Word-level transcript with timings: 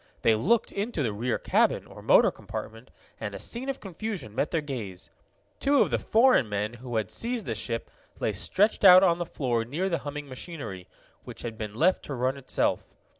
They 0.23 0.33
looked 0.33 0.71
into 0.71 1.03
the 1.03 1.13
rear 1.13 1.37
cabin, 1.37 1.85
or 1.85 2.01
motor 2.01 2.31
compartment, 2.31 2.89
and 3.19 3.35
a 3.35 3.39
scene 3.39 3.69
of 3.69 3.79
confusion 3.79 4.33
met 4.33 4.49
their 4.49 4.59
gaze. 4.59 5.11
Two 5.59 5.83
of 5.83 5.91
the 5.91 5.99
foreign 5.99 6.49
men 6.49 6.73
who 6.81 6.95
had 6.95 7.11
seized 7.11 7.45
the 7.45 7.53
ship 7.53 7.87
lay 8.19 8.33
stretched 8.33 8.83
out 8.83 9.03
on 9.03 9.19
the 9.19 9.27
floor 9.27 9.63
near 9.63 9.89
the 9.89 9.99
humming 9.99 10.27
machinery, 10.27 10.87
which 11.23 11.43
had 11.43 11.55
been 11.55 11.75
left 11.75 12.01
to 12.05 12.15
run 12.15 12.35
itself. 12.35 12.87